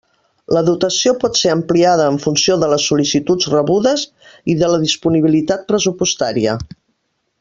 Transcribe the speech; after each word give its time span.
La 0.55 0.61
dotació 0.67 1.11
pot 1.23 1.37
ser 1.41 1.51
ampliada 1.55 2.07
en 2.13 2.17
funció 2.23 2.57
de 2.63 2.69
les 2.71 2.85
sol·licituds 2.93 3.51
rebudes 3.53 4.07
i 4.55 4.57
de 4.63 4.71
la 4.73 4.81
disponibilitat 4.87 5.69
pressupostària. 5.73 6.57